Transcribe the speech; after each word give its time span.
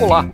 Olá, 0.00 0.28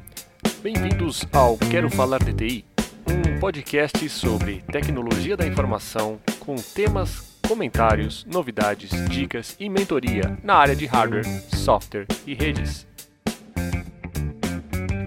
bem-vindos 0.63 1.27
ao 1.31 1.59
Quero 1.59 1.91
Falar 1.91 2.25
de 2.25 2.33
TI, 2.33 2.65
um 3.07 3.39
podcast 3.39 4.09
sobre 4.09 4.63
tecnologia 4.63 5.37
da 5.37 5.47
informação 5.47 6.19
com 6.39 6.57
temas, 6.57 7.39
comentários, 7.47 8.25
novidades, 8.25 8.91
dicas 9.09 9.57
e 9.61 9.69
mentoria 9.69 10.39
na 10.43 10.55
área 10.55 10.75
de 10.75 10.87
hardware, 10.87 11.27
software 11.55 12.07
e 12.27 12.35
redes. 12.35 12.87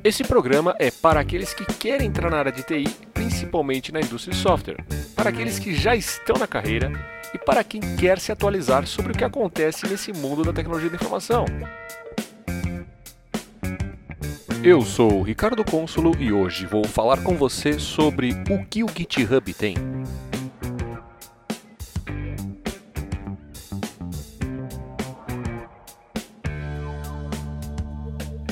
Esse 0.04 0.24
programa 0.24 0.76
é 0.78 0.92
para 0.92 1.20
aqueles 1.20 1.52
que 1.54 1.66
querem 1.66 2.08
entrar 2.08 2.30
na 2.30 2.38
área 2.38 2.52
de 2.52 2.62
TI, 2.62 2.88
principalmente 3.12 3.92
na 3.92 4.02
indústria 4.02 4.36
de 4.36 4.40
software, 4.40 4.86
para 5.16 5.32
aqueles 5.32 5.58
que 5.58 5.74
já 5.74 5.96
estão 5.96 6.36
na 6.38 6.48
carreira 6.48 6.92
e 7.34 7.40
para 7.40 7.64
quem 7.64 7.82
quer 7.96 8.20
se 8.20 8.32
atualizar 8.32 8.86
sobre 8.86 9.14
o 9.14 9.16
que 9.18 9.24
acontece 9.24 9.88
nesse 9.88 10.14
mundo 10.14 10.44
da 10.44 10.54
tecnologia 10.54 10.90
da 10.90 10.96
informação. 10.96 11.45
Eu 14.66 14.81
sou 14.81 15.20
o 15.20 15.22
Ricardo 15.22 15.62
Cônsulo 15.62 16.16
e 16.17 16.31
hoje 16.31 16.66
vou 16.66 16.85
falar 16.85 17.21
com 17.21 17.35
você 17.35 17.77
sobre 17.77 18.31
o 18.49 18.66
que 18.66 18.81
o 18.81 18.88
GitHub 18.88 19.54
tem. 19.54 19.76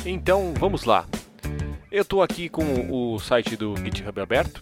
Então 0.05 0.53
vamos 0.59 0.83
lá. 0.83 1.07
Eu 1.89 2.01
estou 2.01 2.21
aqui 2.21 2.49
com 2.49 2.91
o 2.91 3.17
site 3.17 3.55
do 3.55 3.73
GitHub 3.77 4.19
aberto 4.19 4.59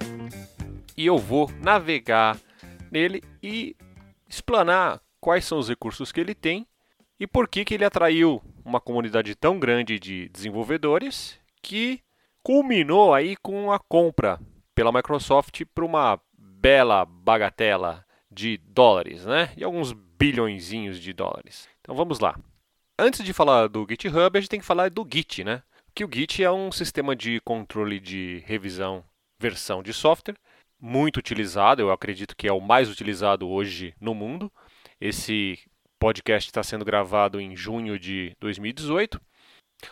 e 0.95 1.07
eu 1.07 1.17
vou 1.17 1.49
navegar 1.63 2.37
nele 2.91 3.23
e 3.41 3.75
explanar 4.29 5.01
quais 5.19 5.45
são 5.45 5.57
os 5.57 5.67
recursos 5.67 6.11
que 6.11 6.19
ele 6.19 6.35
tem 6.35 6.67
e 7.19 7.25
por 7.25 7.47
que, 7.47 7.65
que 7.65 7.73
ele 7.73 7.85
atraiu 7.85 8.39
uma 8.63 8.79
comunidade 8.79 9.33
tão 9.33 9.57
grande 9.57 9.97
de 9.97 10.29
desenvolvedores 10.29 11.38
que 11.61 12.01
culminou 12.43 13.13
aí 13.13 13.35
com 13.37 13.71
a 13.71 13.79
compra 13.79 14.39
pela 14.73 14.91
Microsoft 14.91 15.63
por 15.73 15.83
uma 15.83 16.19
bela 16.33 17.05
bagatela 17.05 18.05
de 18.31 18.57
dólares, 18.57 19.25
né? 19.25 19.51
E 19.57 19.63
alguns 19.63 19.93
bilhõezinhos 19.93 20.99
de 20.99 21.13
dólares. 21.13 21.67
Então 21.81 21.95
vamos 21.95 22.19
lá. 22.19 22.37
Antes 22.97 23.23
de 23.23 23.33
falar 23.33 23.67
do 23.67 23.85
GitHub, 23.89 24.37
a 24.37 24.41
gente 24.41 24.49
tem 24.49 24.59
que 24.59 24.65
falar 24.65 24.89
do 24.89 25.07
Git, 25.09 25.43
né? 25.43 25.63
Que 25.95 26.03
o 26.03 26.09
Git 26.11 26.43
é 26.43 26.51
um 26.51 26.71
sistema 26.71 27.15
de 27.15 27.39
controle 27.41 27.99
de 27.99 28.43
revisão 28.45 29.03
versão 29.39 29.81
de 29.81 29.93
software 29.93 30.35
muito 30.79 31.17
utilizado, 31.17 31.81
eu 31.81 31.91
acredito 31.91 32.35
que 32.35 32.47
é 32.47 32.53
o 32.53 32.61
mais 32.61 32.89
utilizado 32.89 33.47
hoje 33.47 33.93
no 33.99 34.15
mundo. 34.15 34.51
Esse 34.99 35.59
podcast 35.99 36.49
está 36.49 36.63
sendo 36.63 36.85
gravado 36.85 37.39
em 37.41 37.55
junho 37.55 37.99
de 37.99 38.35
2018. 38.39 39.19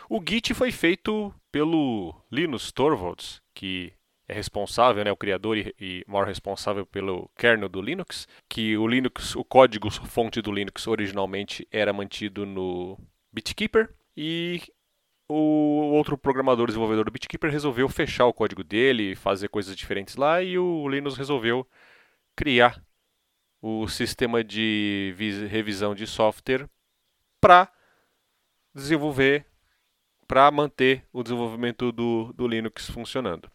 O 0.08 0.22
Git 0.26 0.54
foi 0.54 0.70
feito 0.70 1.34
pelo 1.50 2.14
Linus 2.30 2.70
Torvalds, 2.72 3.40
que 3.54 3.92
é 4.28 4.34
responsável, 4.34 5.02
né, 5.04 5.10
o 5.10 5.16
criador 5.16 5.56
e, 5.56 5.74
e 5.80 6.04
maior 6.06 6.26
responsável 6.26 6.84
pelo 6.84 7.30
kernel 7.36 7.68
do 7.68 7.80
Linux, 7.80 8.28
que 8.48 8.76
o 8.76 8.86
Linux, 8.86 9.34
o 9.34 9.42
código 9.42 9.90
fonte 9.90 10.42
do 10.42 10.52
Linux 10.52 10.86
originalmente 10.86 11.66
era 11.72 11.92
mantido 11.92 12.44
no 12.44 12.98
BitKeeper 13.32 13.94
e 14.14 14.60
o 15.30 15.92
outro 15.92 16.16
programador 16.16 16.66
desenvolvedor 16.66 17.04
do 17.04 17.10
BitKeeper 17.10 17.50
resolveu 17.50 17.88
fechar 17.88 18.26
o 18.26 18.32
código 18.32 18.62
dele, 18.62 19.16
fazer 19.16 19.48
coisas 19.48 19.74
diferentes 19.74 20.16
lá 20.16 20.42
e 20.42 20.58
o 20.58 20.86
Linus 20.88 21.16
resolveu 21.16 21.66
criar 22.36 22.82
o 23.60 23.88
sistema 23.88 24.44
de 24.44 25.14
revisão 25.50 25.94
de 25.94 26.06
software 26.06 26.68
para 27.40 27.70
desenvolver 28.74 29.46
para 30.28 30.50
manter 30.50 31.02
o 31.12 31.22
desenvolvimento 31.22 31.90
do, 31.90 32.32
do 32.34 32.46
Linux 32.46 32.90
funcionando. 32.90 33.50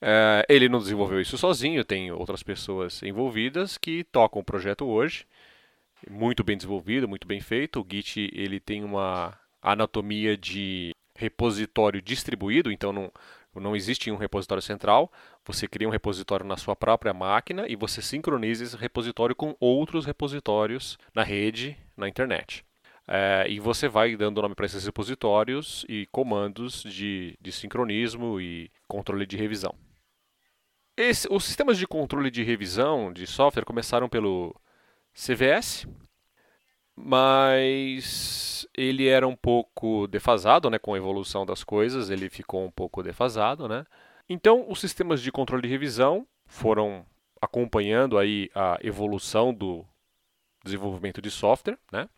É, 0.00 0.46
ele 0.48 0.68
não 0.68 0.78
desenvolveu 0.78 1.20
isso 1.20 1.36
sozinho, 1.36 1.84
tem 1.84 2.12
outras 2.12 2.42
pessoas 2.42 3.02
envolvidas 3.02 3.76
que 3.76 4.04
tocam 4.04 4.40
o 4.40 4.44
projeto 4.44 4.86
hoje. 4.86 5.26
Muito 6.08 6.44
bem 6.44 6.56
desenvolvido, 6.56 7.08
muito 7.08 7.26
bem 7.26 7.40
feito. 7.40 7.80
O 7.80 7.86
Git 7.88 8.30
ele 8.32 8.60
tem 8.60 8.84
uma 8.84 9.36
anatomia 9.60 10.36
de 10.36 10.94
repositório 11.16 12.00
distribuído, 12.00 12.70
então 12.70 12.92
não, 12.92 13.10
não 13.54 13.74
existe 13.74 14.10
um 14.10 14.16
repositório 14.16 14.62
central. 14.62 15.10
Você 15.44 15.66
cria 15.66 15.88
um 15.88 15.90
repositório 15.90 16.46
na 16.46 16.56
sua 16.56 16.76
própria 16.76 17.14
máquina 17.14 17.66
e 17.66 17.74
você 17.74 18.00
sincroniza 18.00 18.62
esse 18.62 18.76
repositório 18.76 19.34
com 19.34 19.56
outros 19.58 20.04
repositórios 20.04 20.98
na 21.14 21.24
rede, 21.24 21.76
na 21.96 22.08
internet. 22.08 22.64
É, 23.08 23.46
e 23.48 23.60
você 23.60 23.88
vai 23.88 24.16
dando 24.16 24.42
nome 24.42 24.54
para 24.54 24.66
esses 24.66 24.84
repositórios 24.84 25.84
e 25.88 26.06
comandos 26.06 26.82
de, 26.82 27.38
de 27.40 27.52
sincronismo 27.52 28.40
e 28.40 28.70
controle 28.88 29.24
de 29.26 29.36
revisão. 29.36 29.74
Esse, 30.96 31.28
os 31.30 31.44
sistemas 31.44 31.78
de 31.78 31.86
controle 31.86 32.30
de 32.30 32.42
revisão 32.42 33.12
de 33.12 33.26
software 33.26 33.64
começaram 33.64 34.08
pelo 34.08 34.54
CVS, 35.14 35.86
mas 36.96 38.66
ele 38.74 39.06
era 39.06 39.28
um 39.28 39.36
pouco 39.36 40.06
defasado, 40.06 40.70
né, 40.70 40.78
com 40.78 40.94
a 40.94 40.96
evolução 40.96 41.44
das 41.44 41.62
coisas, 41.62 42.08
ele 42.08 42.30
ficou 42.30 42.64
um 42.64 42.70
pouco 42.70 43.02
defasado, 43.02 43.68
né? 43.68 43.84
Então, 44.28 44.66
os 44.68 44.80
sistemas 44.80 45.22
de 45.22 45.30
controle 45.30 45.62
de 45.62 45.68
revisão 45.68 46.26
foram 46.46 47.06
acompanhando 47.40 48.18
aí 48.18 48.50
a 48.54 48.78
evolução 48.82 49.54
do 49.54 49.84
desenvolvimento 50.64 51.22
de 51.22 51.30
software, 51.30 51.78
né? 51.92 52.08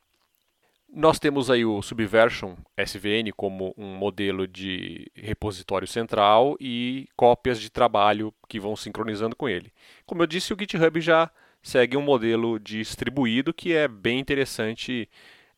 Nós 0.91 1.19
temos 1.19 1.51
aí 1.51 1.67
o 1.67 1.83
Subversion 1.83 2.57
SVN 2.77 3.31
como 3.37 3.75
um 3.77 3.95
modelo 3.95 4.49
de 4.49 5.11
repositório 5.15 5.87
central 5.87 6.57
e 6.59 7.07
cópias 7.15 7.61
de 7.61 7.71
trabalho 7.71 8.33
que 8.49 8.59
vão 8.59 8.75
sincronizando 8.75 9.37
com 9.37 9.49
ele. 9.49 9.71
Como 10.07 10.23
eu 10.23 10.27
disse, 10.27 10.53
o 10.53 10.57
GitHub 10.59 10.99
já 11.01 11.31
segue 11.63 11.97
um 11.97 12.03
modelo 12.03 12.59
distribuído 12.59 13.53
que 13.53 13.75
é 13.75 13.87
bem 13.87 14.19
interessante 14.19 15.09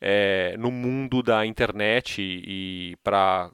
é, 0.00 0.56
no 0.58 0.70
mundo 0.70 1.22
da 1.22 1.46
internet 1.46 2.20
e, 2.20 2.92
e 2.92 2.96
para 2.96 3.52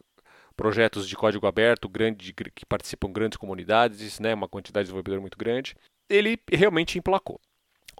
projetos 0.56 1.06
de 1.06 1.14
código 1.14 1.46
aberto 1.46 1.88
grande, 1.88 2.32
que 2.32 2.64
participam 2.64 3.12
grandes 3.12 3.36
comunidades, 3.36 4.18
né, 4.18 4.32
uma 4.32 4.48
quantidade 4.48 4.84
de 4.84 4.88
desenvolvedor 4.88 5.20
muito 5.20 5.36
grande. 5.36 5.76
Ele 6.08 6.38
realmente 6.50 6.98
emplacou. 6.98 7.38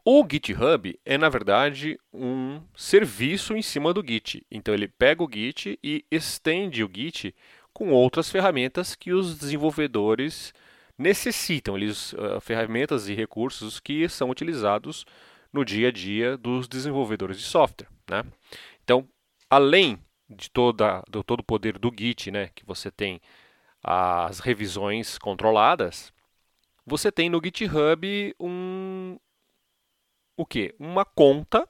O 0.09 0.25
GitHub 0.25 0.97
é, 1.05 1.19
na 1.19 1.29
verdade, 1.29 1.99
um 2.15 2.63
serviço 2.77 3.57
em 3.57 3.61
cima 3.61 3.93
do 3.93 4.05
Git. 4.07 4.47
Então, 4.49 4.73
ele 4.73 4.87
pega 4.87 5.21
o 5.21 5.29
Git 5.29 5.77
e 5.83 6.05
estende 6.09 6.85
o 6.85 6.91
Git 6.95 7.35
com 7.73 7.91
outras 7.91 8.31
ferramentas 8.31 8.95
que 8.95 9.13
os 9.13 9.37
desenvolvedores 9.37 10.55
necessitam, 10.97 11.77
eles, 11.77 12.13
uh, 12.13 12.41
ferramentas 12.41 13.09
e 13.09 13.15
recursos 13.15 13.81
que 13.81 14.09
são 14.09 14.31
utilizados 14.31 15.05
no 15.53 15.65
dia 15.65 15.89
a 15.89 15.91
dia 15.91 16.37
dos 16.37 16.69
desenvolvedores 16.69 17.39
de 17.39 17.45
software. 17.45 17.89
Né? 18.09 18.23
Então, 18.85 19.09
além 19.51 19.99
de 20.31 20.49
toda, 20.53 21.03
do 21.11 21.25
todo 21.25 21.41
o 21.41 21.45
poder 21.45 21.81
do 21.81 21.91
Git, 21.93 22.31
né, 22.31 22.51
que 22.55 22.65
você 22.65 22.93
tem 22.93 23.21
as 23.83 24.39
revisões 24.39 25.19
controladas, 25.19 26.13
você 26.87 27.11
tem 27.11 27.29
no 27.29 27.41
GitHub 27.45 28.37
um, 28.39 29.19
o 30.37 30.45
que? 30.45 30.75
Uma 30.79 31.05
conta 31.05 31.69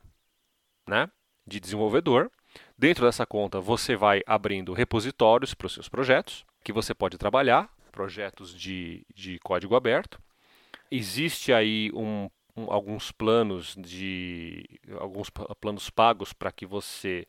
né, 0.87 1.11
de 1.47 1.61
desenvolvedor. 1.61 2.31
Dentro 2.77 3.07
dessa 3.07 3.27
conta, 3.27 3.61
você 3.61 3.97
vai 3.97 4.23
abrindo 4.27 4.73
repositórios 4.73 5.55
para 5.55 5.67
os 5.67 5.75
seus 5.75 5.89
projetos, 5.89 6.45
que 6.65 6.73
você 6.73 6.95
pode 6.95 7.19
trabalhar, 7.19 7.71
projetos 7.93 8.55
de, 8.55 9.07
de 9.15 9.39
código 9.41 9.77
aberto. 9.77 10.21
Existe 10.91 11.53
aí 11.53 11.91
um, 11.95 12.29
um, 12.57 12.71
alguns 12.71 13.13
planos 13.13 13.75
de 13.77 14.65
alguns 14.99 15.31
planos 15.61 15.91
pagos 15.91 16.33
para 16.33 16.53
que 16.53 16.67
você 16.67 17.27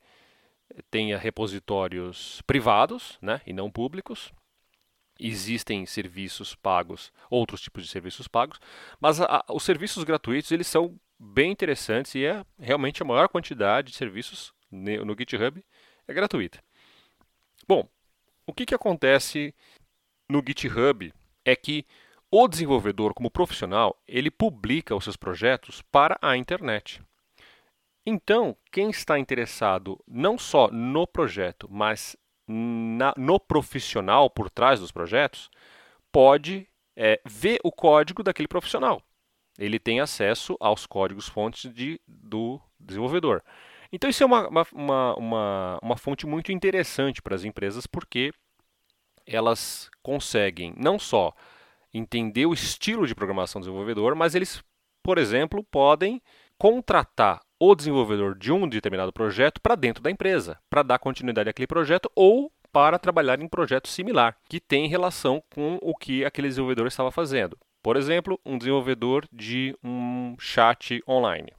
tenha 0.91 1.17
repositórios 1.17 2.41
privados 2.45 3.17
né, 3.21 3.41
e 3.45 3.53
não 3.53 3.71
públicos. 3.71 4.31
Existem 5.19 5.85
serviços 5.85 6.53
pagos, 6.53 7.11
outros 7.29 7.61
tipos 7.61 7.83
de 7.83 7.89
serviços 7.89 8.27
pagos, 8.27 8.59
mas 8.99 9.19
a, 9.19 9.43
os 9.49 9.63
serviços 9.63 10.03
gratuitos 10.03 10.51
eles 10.51 10.67
são 10.67 10.99
bem 11.19 11.51
interessantes 11.51 12.15
e 12.15 12.25
é 12.25 12.45
realmente 12.59 13.01
a 13.01 13.05
maior 13.05 13.27
quantidade 13.27 13.91
de 13.91 13.97
serviços 13.97 14.53
no 14.71 15.15
GitHub 15.17 15.63
é 16.07 16.13
gratuita. 16.13 16.61
Bom, 17.67 17.87
o 18.45 18.53
que, 18.53 18.65
que 18.65 18.75
acontece 18.75 19.53
no 20.29 20.43
GitHub 20.45 21.13
é 21.43 21.55
que 21.55 21.85
o 22.29 22.47
desenvolvedor, 22.47 23.13
como 23.13 23.31
profissional, 23.31 23.97
ele 24.07 24.29
publica 24.29 24.95
os 24.95 25.03
seus 25.03 25.15
projetos 25.15 25.81
para 25.81 26.17
a 26.21 26.35
internet. 26.35 27.01
Então, 28.05 28.55
quem 28.71 28.89
está 28.89 29.17
interessado 29.17 30.01
não 30.07 30.37
só 30.37 30.69
no 30.69 31.07
projeto, 31.07 31.67
mas 31.69 32.15
na, 32.47 33.13
no 33.17 33.39
profissional 33.39 34.29
por 34.29 34.49
trás 34.49 34.79
dos 34.79 34.91
projetos, 34.91 35.49
pode 36.11 36.67
é, 36.95 37.19
ver 37.25 37.59
o 37.63 37.71
código 37.71 38.23
daquele 38.23 38.47
profissional 38.47 39.01
ele 39.57 39.79
tem 39.79 39.99
acesso 39.99 40.55
aos 40.59 40.85
códigos 40.85 41.27
fontes 41.27 41.73
de, 41.73 41.99
do 42.07 42.59
desenvolvedor. 42.79 43.43
Então 43.91 44.09
isso 44.09 44.23
é 44.23 44.25
uma, 44.25 44.47
uma, 44.71 45.15
uma, 45.15 45.79
uma 45.81 45.97
fonte 45.97 46.27
muito 46.27 46.51
interessante 46.51 47.21
para 47.21 47.35
as 47.35 47.43
empresas 47.43 47.87
porque 47.87 48.31
elas 49.25 49.89
conseguem 50.01 50.73
não 50.77 50.99
só 50.99 51.33
entender 51.93 52.45
o 52.45 52.53
estilo 52.53 53.07
de 53.07 53.15
programação 53.15 53.59
do 53.59 53.65
desenvolvedor, 53.65 54.15
mas 54.15 54.35
eles, 54.35 54.63
por 55.03 55.17
exemplo, 55.17 55.63
podem 55.63 56.21
contratar 56.57 57.41
o 57.59 57.75
desenvolvedor 57.75 58.37
de 58.37 58.51
um 58.51 58.67
determinado 58.67 59.11
projeto 59.11 59.59
para 59.61 59.75
dentro 59.75 60.03
da 60.03 60.11
empresa, 60.11 60.59
para 60.69 60.83
dar 60.83 60.99
continuidade 60.99 61.49
àquele 61.49 61.67
projeto 61.67 62.11
ou 62.15 62.51
para 62.71 62.99
trabalhar 62.99 63.41
em 63.41 63.47
projeto 63.47 63.87
similar, 63.87 64.37
que 64.47 64.59
tem 64.59 64.87
relação 64.87 65.41
com 65.53 65.79
o 65.81 65.95
que 65.95 66.23
aquele 66.23 66.47
desenvolvedor 66.47 66.87
estava 66.87 67.11
fazendo. 67.11 67.57
Por 67.87 67.95
exemplo, 67.95 68.37
um 68.45 68.57
desenvolvedor 68.57 69.25
de 69.31 69.73
um 69.81 70.35
chat 70.37 71.01
online. 71.07 71.53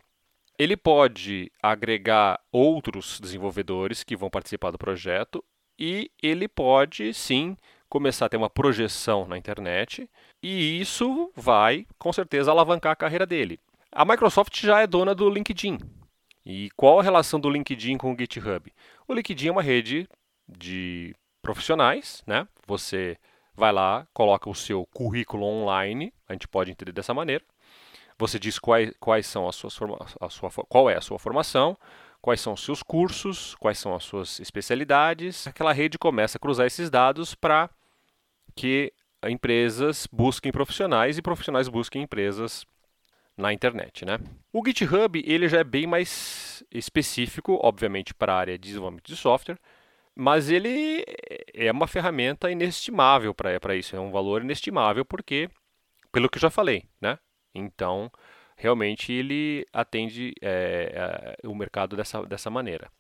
Ele 0.58 0.76
pode 0.76 1.50
agregar 1.62 2.38
outros 2.52 3.18
desenvolvedores 3.18 4.04
que 4.04 4.14
vão 4.14 4.28
participar 4.28 4.70
do 4.70 4.76
projeto 4.76 5.42
e 5.78 6.10
ele 6.22 6.46
pode 6.46 7.14
sim 7.14 7.56
começar 7.88 8.26
a 8.26 8.28
ter 8.28 8.36
uma 8.36 8.50
projeção 8.50 9.26
na 9.26 9.38
internet 9.38 10.06
e 10.42 10.78
isso 10.78 11.32
vai 11.34 11.86
com 11.98 12.12
certeza 12.12 12.50
alavancar 12.50 12.92
a 12.92 12.96
carreira 12.96 13.24
dele. 13.24 13.58
A 13.90 14.04
Microsoft 14.04 14.54
já 14.60 14.82
é 14.82 14.86
dona 14.86 15.14
do 15.14 15.30
LinkedIn. 15.30 15.78
E 16.44 16.68
qual 16.76 17.00
a 17.00 17.02
relação 17.02 17.40
do 17.40 17.48
LinkedIn 17.48 17.96
com 17.96 18.12
o 18.12 18.16
GitHub? 18.18 18.70
O 19.08 19.14
LinkedIn 19.14 19.48
é 19.48 19.52
uma 19.52 19.62
rede 19.62 20.06
de 20.46 21.16
profissionais, 21.40 22.22
né? 22.26 22.46
Você 22.66 23.16
vai 23.54 23.72
lá, 23.72 24.06
coloca 24.12 24.50
o 24.50 24.54
seu 24.54 24.86
currículo 24.92 25.46
online, 25.46 26.12
a 26.28 26.32
gente 26.32 26.46
pode 26.46 26.70
entender 26.70 26.92
dessa 26.92 27.14
maneira. 27.14 27.44
Você 28.18 28.38
diz 28.38 28.58
quais, 28.58 28.92
quais 28.98 29.26
são 29.26 29.48
as 29.48 29.56
suas 29.56 29.78
a 30.20 30.28
sua, 30.28 30.50
qual 30.68 30.90
é 30.90 30.96
a 30.96 31.00
sua 31.00 31.18
formação, 31.18 31.76
quais 32.20 32.40
são 32.40 32.52
os 32.52 32.64
seus 32.64 32.82
cursos, 32.82 33.54
quais 33.56 33.78
são 33.78 33.94
as 33.94 34.04
suas 34.04 34.40
especialidades. 34.40 35.46
Aquela 35.46 35.72
rede 35.72 35.98
começa 35.98 36.36
a 36.36 36.40
cruzar 36.40 36.66
esses 36.66 36.90
dados 36.90 37.34
para 37.34 37.70
que 38.56 38.92
empresas 39.24 40.06
busquem 40.12 40.52
profissionais 40.52 41.16
e 41.18 41.22
profissionais 41.22 41.68
busquem 41.68 42.02
empresas 42.02 42.66
na 43.36 43.52
internet, 43.52 44.04
né? 44.04 44.18
O 44.52 44.64
GitHub 44.66 45.22
ele 45.24 45.48
já 45.48 45.58
é 45.58 45.64
bem 45.64 45.86
mais 45.86 46.64
específico, 46.72 47.58
obviamente 47.62 48.12
para 48.12 48.34
a 48.34 48.38
área 48.38 48.58
de 48.58 48.68
desenvolvimento 48.68 49.06
de 49.06 49.16
software, 49.16 49.58
mas 50.14 50.50
ele 50.50 51.04
é 51.54 51.70
uma 51.70 51.86
ferramenta 51.86 52.50
inestimável 52.50 53.32
para 53.32 53.76
isso, 53.76 53.94
é 53.94 54.00
um 54.00 54.10
valor 54.10 54.42
inestimável 54.42 55.04
porque, 55.04 55.48
pelo 56.12 56.28
que 56.28 56.38
eu 56.38 56.42
já 56.42 56.50
falei, 56.50 56.84
né? 57.00 57.18
Então, 57.54 58.10
realmente 58.56 59.12
ele 59.12 59.66
atende 59.72 60.34
é, 60.42 61.36
é, 61.42 61.48
o 61.48 61.54
mercado 61.54 61.96
dessa, 61.96 62.22
dessa 62.24 62.50
maneira. 62.50 62.90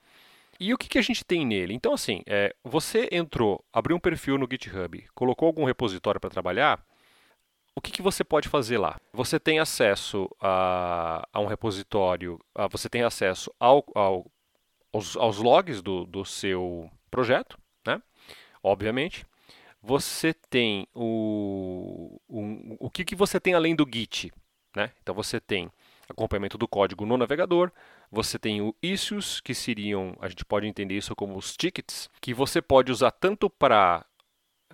E 0.60 0.74
o 0.74 0.78
que, 0.78 0.88
que 0.88 0.98
a 0.98 1.02
gente 1.02 1.24
tem 1.24 1.46
nele? 1.46 1.72
Então, 1.72 1.92
assim, 1.92 2.22
é, 2.26 2.54
você 2.64 3.08
entrou, 3.12 3.64
abriu 3.72 3.96
um 3.96 4.00
perfil 4.00 4.36
no 4.36 4.48
GitHub, 4.50 5.06
colocou 5.14 5.46
algum 5.46 5.64
repositório 5.64 6.20
para 6.20 6.30
trabalhar, 6.30 6.84
o 7.76 7.80
que, 7.80 7.92
que 7.92 8.02
você 8.02 8.24
pode 8.24 8.48
fazer 8.48 8.76
lá? 8.76 9.00
Você 9.12 9.38
tem 9.38 9.60
acesso 9.60 10.28
a, 10.40 11.24
a 11.32 11.40
um 11.40 11.46
repositório, 11.46 12.40
a, 12.52 12.66
você 12.66 12.88
tem 12.88 13.04
acesso 13.04 13.54
ao, 13.60 13.84
ao, 13.94 14.26
aos, 14.92 15.16
aos, 15.16 15.38
logs 15.38 15.80
do, 15.80 16.04
do 16.04 16.24
seu 16.24 16.90
projeto, 17.08 17.56
né? 17.86 18.02
obviamente. 18.64 19.24
Você 19.80 20.34
tem 20.34 20.88
o, 20.92 22.20
o, 22.88 22.90
que, 22.90 23.04
que 23.04 23.14
você 23.14 23.38
tem 23.38 23.54
além 23.54 23.76
do 23.76 23.86
Git? 23.90 24.32
Né? 24.74 24.90
Então 25.02 25.14
você 25.14 25.38
tem 25.38 25.70
acompanhamento 26.08 26.56
do 26.56 26.66
código 26.66 27.04
no 27.04 27.18
navegador, 27.18 27.70
você 28.10 28.38
tem 28.38 28.62
o 28.62 28.74
issues, 28.82 29.40
que 29.40 29.54
seriam, 29.54 30.16
a 30.20 30.28
gente 30.28 30.44
pode 30.44 30.66
entender 30.66 30.96
isso 30.96 31.14
como 31.14 31.36
os 31.36 31.54
tickets, 31.54 32.08
que 32.20 32.32
você 32.32 32.62
pode 32.62 32.90
usar 32.90 33.10
tanto 33.10 33.50
para 33.50 34.06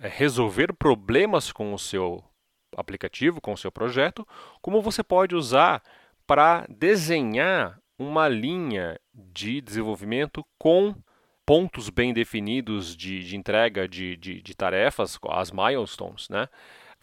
é, 0.01 0.07
resolver 0.07 0.73
problemas 0.73 1.51
com 1.51 1.73
o 1.73 1.79
seu 1.79 2.23
aplicativo, 2.75 3.41
com 3.41 3.51
o 3.51 3.57
seu 3.57 3.71
projeto, 3.71 4.25
como 4.61 4.81
você 4.81 5.03
pode 5.03 5.35
usar 5.35 5.83
para 6.25 6.65
desenhar 6.69 7.79
uma 7.99 8.29
linha 8.29 8.97
de 9.13 9.59
desenvolvimento 9.59 10.45
com 10.57 10.95
pontos 11.45 11.89
bem 11.89 12.13
definidos 12.13 12.95
de, 12.95 13.23
de 13.23 13.35
entrega 13.35 13.87
de, 13.87 14.17
de, 14.17 14.41
de, 14.41 14.55
tarefas, 14.55 15.19
as 15.29 15.51
milestones, 15.51 16.27
né? 16.29 16.47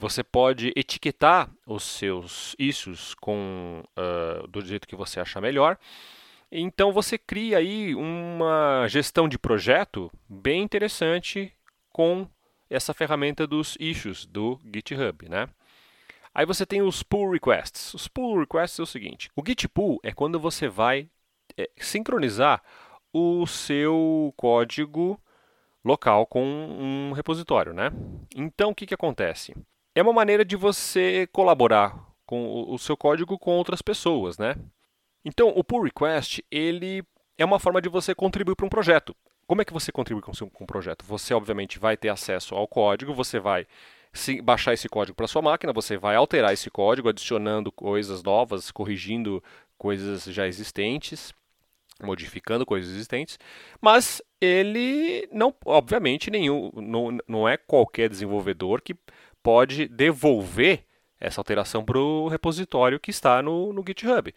Você 0.02 0.24
pode 0.24 0.72
etiquetar 0.74 1.48
os 1.64 1.84
seus 1.84 2.56
issues 2.58 3.14
com, 3.14 3.84
uh, 3.96 4.48
do 4.48 4.60
jeito 4.60 4.88
que 4.88 4.96
você 4.96 5.20
achar 5.20 5.40
melhor. 5.40 5.78
Então 6.50 6.90
você 6.90 7.16
cria 7.16 7.58
aí 7.58 7.94
uma 7.94 8.88
gestão 8.88 9.28
de 9.28 9.38
projeto 9.38 10.10
bem 10.28 10.60
interessante 10.60 11.52
com 11.92 12.26
essa 12.68 12.92
ferramenta 12.92 13.46
dos 13.46 13.76
issues 13.78 14.26
do 14.26 14.58
GitHub, 14.74 15.28
né? 15.28 15.48
Aí 16.34 16.44
você 16.44 16.66
tem 16.66 16.82
os 16.82 17.04
pull 17.04 17.30
requests. 17.30 17.94
Os 17.94 18.08
pull 18.08 18.40
requests 18.40 18.80
é 18.80 18.82
o 18.82 18.86
seguinte: 18.86 19.30
o 19.36 19.42
git 19.46 19.68
pull 19.68 20.00
é 20.02 20.10
quando 20.10 20.40
você 20.40 20.66
vai 20.66 21.08
é, 21.56 21.70
sincronizar 21.76 22.60
o 23.12 23.46
seu 23.46 24.34
código 24.36 25.16
local 25.84 26.26
com 26.26 26.42
um 26.44 27.12
repositório, 27.12 27.72
né? 27.72 27.92
Então 28.34 28.70
o 28.70 28.74
que, 28.74 28.84
que 28.84 28.94
acontece? 28.94 29.54
É 29.94 30.02
uma 30.02 30.12
maneira 30.12 30.44
de 30.44 30.56
você 30.56 31.28
colaborar 31.32 32.12
com 32.24 32.64
o 32.68 32.78
seu 32.78 32.96
código 32.96 33.38
com 33.38 33.50
outras 33.52 33.82
pessoas, 33.82 34.38
né? 34.38 34.56
Então 35.24 35.52
o 35.54 35.62
pull 35.62 35.82
request 35.82 36.42
ele 36.50 37.04
é 37.36 37.44
uma 37.44 37.58
forma 37.58 37.80
de 37.80 37.88
você 37.88 38.14
contribuir 38.14 38.56
para 38.56 38.66
um 38.66 38.70
projeto. 38.70 39.14
Como 39.46 39.60
é 39.60 39.64
que 39.64 39.72
você 39.72 39.92
contribui 39.92 40.22
com, 40.22 40.32
um 40.60 40.66
projeto? 40.66 41.04
Você 41.04 41.34
obviamente 41.34 41.78
vai 41.78 41.96
ter 41.96 42.08
acesso 42.08 42.54
ao 42.54 42.66
código, 42.66 43.12
você 43.12 43.38
vai 43.38 43.66
baixar 44.42 44.72
esse 44.72 44.88
código 44.88 45.16
para 45.16 45.26
sua 45.26 45.42
máquina, 45.42 45.72
você 45.72 45.96
vai 45.96 46.16
alterar 46.16 46.52
esse 46.52 46.70
código, 46.70 47.08
adicionando 47.08 47.72
coisas 47.72 48.22
novas, 48.22 48.70
corrigindo 48.70 49.42
coisas 49.76 50.24
já 50.24 50.46
existentes, 50.46 51.34
modificando 52.02 52.64
coisas 52.64 52.90
existentes, 52.90 53.38
mas 53.80 54.22
ele 54.40 55.28
não, 55.32 55.54
obviamente, 55.64 56.30
nenhum, 56.30 56.70
não, 56.74 57.18
não 57.26 57.48
é 57.48 57.56
qualquer 57.56 58.08
desenvolvedor 58.08 58.80
que 58.80 58.94
pode 59.42 59.88
devolver 59.88 60.84
essa 61.20 61.40
alteração 61.40 61.84
para 61.84 61.98
o 61.98 62.28
repositório 62.28 62.98
que 62.98 63.10
está 63.10 63.40
no, 63.42 63.72
no 63.72 63.84
GitHub. 63.86 64.34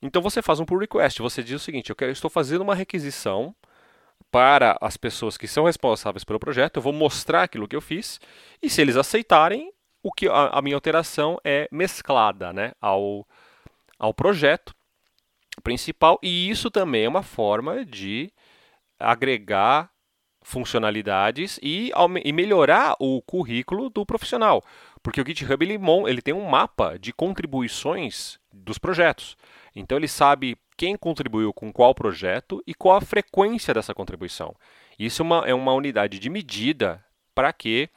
Então 0.00 0.20
você 0.20 0.42
faz 0.42 0.58
um 0.58 0.64
pull 0.64 0.78
request, 0.78 1.20
você 1.20 1.42
diz 1.42 1.60
o 1.60 1.64
seguinte: 1.64 1.90
eu, 1.90 1.96
quero, 1.96 2.10
eu 2.10 2.14
estou 2.14 2.30
fazendo 2.30 2.62
uma 2.62 2.74
requisição 2.74 3.54
para 4.30 4.78
as 4.80 4.96
pessoas 4.96 5.36
que 5.36 5.46
são 5.46 5.64
responsáveis 5.64 6.24
pelo 6.24 6.40
projeto, 6.40 6.76
eu 6.76 6.82
vou 6.82 6.92
mostrar 6.92 7.42
aquilo 7.42 7.68
que 7.68 7.76
eu 7.76 7.82
fiz, 7.82 8.18
e 8.62 8.70
se 8.70 8.80
eles 8.80 8.96
aceitarem, 8.96 9.70
o 10.02 10.10
que 10.10 10.26
a, 10.26 10.48
a 10.48 10.62
minha 10.62 10.74
alteração 10.74 11.38
é 11.44 11.68
mesclada 11.70 12.52
né, 12.52 12.72
ao, 12.80 13.26
ao 13.98 14.14
projeto 14.14 14.74
principal, 15.62 16.18
e 16.22 16.48
isso 16.48 16.70
também 16.70 17.04
é 17.04 17.08
uma 17.08 17.22
forma 17.22 17.84
de 17.84 18.32
agregar 18.98 19.90
funcionalidades 20.42 21.58
e, 21.62 21.90
e 22.24 22.32
melhorar 22.32 22.96
o 22.98 23.22
currículo 23.22 23.88
do 23.88 24.04
profissional. 24.04 24.62
Porque 25.02 25.20
o 25.20 25.26
GitHub 25.26 25.64
ele, 25.64 25.78
ele 26.08 26.22
tem 26.22 26.34
um 26.34 26.48
mapa 26.48 26.98
de 26.98 27.12
contribuições 27.12 28.38
dos 28.52 28.78
projetos. 28.78 29.36
Então 29.74 29.96
ele 29.98 30.08
sabe 30.08 30.56
quem 30.76 30.96
contribuiu 30.96 31.52
com 31.52 31.72
qual 31.72 31.94
projeto 31.94 32.62
e 32.66 32.74
qual 32.74 32.96
a 32.96 33.00
frequência 33.00 33.72
dessa 33.72 33.94
contribuição. 33.94 34.54
Isso 34.98 35.22
é 35.22 35.24
uma, 35.24 35.48
é 35.48 35.54
uma 35.54 35.72
unidade 35.72 36.18
de 36.18 36.28
medida 36.28 37.02
para 37.34 37.52
que 37.52 37.88